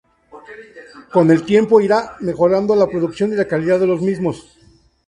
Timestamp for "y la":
3.33-3.45